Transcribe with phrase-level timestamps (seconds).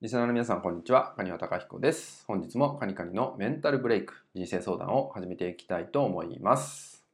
[0.00, 1.12] リスナーの皆さん、こんにちは。
[1.16, 2.22] カニワタカヒコです。
[2.28, 7.04] 本日もカニカニのメンタルブレイク、人生相談を始めていきたいと思います。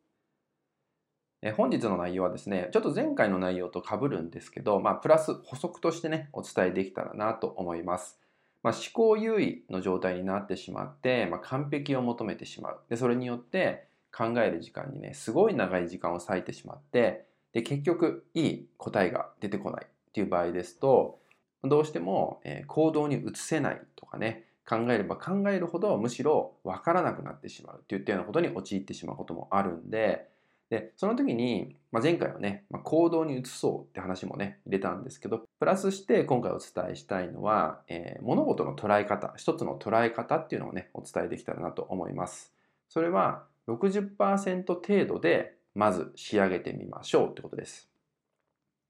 [1.40, 8.20] え本日の内容はですね、ちょっと前回の内容と被るんですけど、まあ、プラス補足としてね、お伝えできたらなと思います。
[8.62, 12.80] まあ、思考優位の状態になってしまって、まあ、完璧を求めてしまう。
[12.90, 17.24] で、それによって考える時間にね、すごい長い時間を割いてしまって、
[17.54, 21.23] で、結局、いい答えが出てこないっていう場合ですと、
[21.64, 30.28] どうしても、行動に移せないとかね、考えれば考えるほどむしろ分からなくなってしまうっていったようなことに陥ってしまうこともあるんで、
[30.70, 42.52] で、その時に、まあ、前回はね、まあ、行動に移そうって話もね、入れたんですけど、プラスして今回お伝えしたいのは、えー物事の捉え方、一つの捉え方っていうのをね、お伝えできたらなと思います。
[42.88, 47.93] それは60%程度でまず仕上げてみましょうってことです。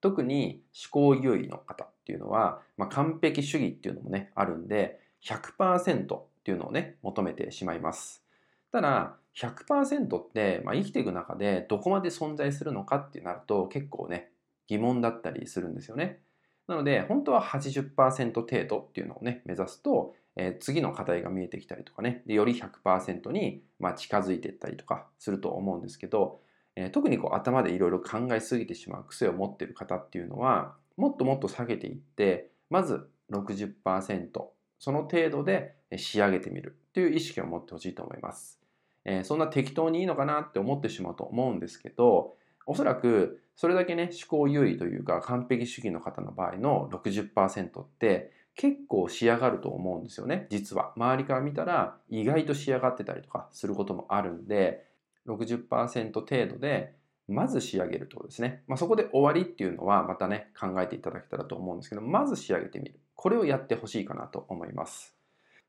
[0.05, 8.23] 特に思考優位の方っていうのは、まあ、完璧主義っていうのもね、あるんで、100%っていうのをね、求めてしまいます。
[8.71, 14.31] ただ、100%って、まあ、生きていく中でどこまで存在するのかってなると結構ね、
[14.67, 16.21] 疑問だったりするんですよね。
[16.69, 26.41] なので、本当は80%程度っていうのをね、目指すと、えー次の課題が見えてきたりとかね、でより100%に、まあ、近づいていったりとかすると思うんですけど、
[26.77, 34.29] えー特にこう頭でいろいろ考えすぎてしまう癖を持っている方っていうのはもっともっと下げていってまず60%
[34.79, 38.61] その程度で仕上げてみるっていう意識を持ってほしいと思います、
[39.05, 42.35] えーそんな適当にいいのかなって思ってしまうと思うんですけど
[42.67, 50.47] おそらくそれだけね思考優位というか完璧主義の方の場合の60%って結構仕上がると思うんですよね。
[50.49, 50.93] 実は。
[50.97, 54.85] 周りから見たら意外と仕上がってたりとかすることもあるんで
[55.27, 56.95] 60%程度で
[57.29, 58.63] まず仕上げるってことですね。
[58.67, 65.15] まあ、そこで終わりっていうのはまたね考えていただけたらと思うんですけどまず仕上げてみるこれをやってほしいかなと思います。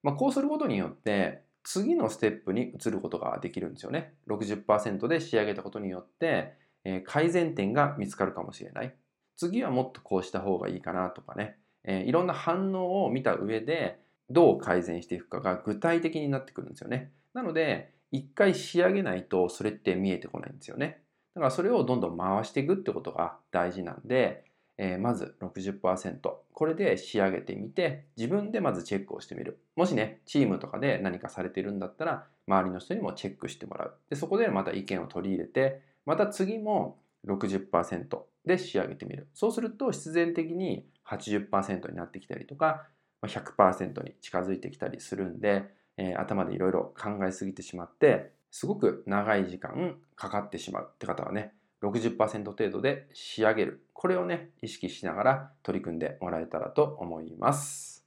[0.03, 4.13] まあ、こうすることによって次のステップに移ることができるんですよね。
[4.27, 8.93] 60%で仕上げたことによって、え改善点が見つかるかもしれない。
[9.35, 13.99] 次はもっとこうした方がいいかなとかね、えいろんな反応を見た上で
[14.29, 17.11] どう改善していくかが具体的になってくるんですよね。
[17.33, 21.01] なので一回仕上げないとそれって見えてこないんですよね。
[21.35, 24.45] だからそれをどんどん回していくってことが大事なんで、
[24.77, 26.19] えーまず60%
[26.53, 29.59] これで仕上げてみて自分でまずチェックをしてみる。
[29.75, 33.93] もしねチームとかで何かされてるんだったら周りの人にもチェックしてもらう。
[34.09, 36.97] でそこでまた意見を取り入れてまた次も
[37.27, 39.27] 60%で仕上げてみる。
[39.33, 42.87] そうすると必然的に80%になってきたりとか
[43.23, 45.65] 100%に近づいてきたりするんで、
[45.97, 53.85] えー頭でいろいろ考えすぎてしまってすごく長い時間かかってしまうって方はね60%程度で仕上げる。
[53.93, 58.05] これをね意識しながら取り組んでもらえたらと思います。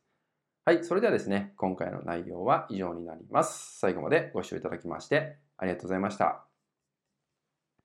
[0.65, 3.79] はいそれではですね今回の内容は以上になります。
[3.79, 6.58] 最後までご視聴いただきましてありがとうございました。